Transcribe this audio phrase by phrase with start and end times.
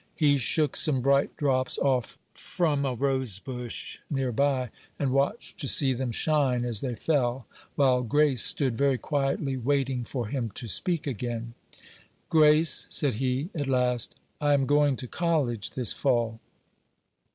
[0.15, 5.93] He shook some bright drops off from a rosebush near by, and watched to see
[5.93, 11.05] them shine as they fell, while Grace stood very quietly waiting for him to speak
[11.05, 11.53] again.
[12.29, 16.39] "Grace," said he, at last, "I am going to college this fall."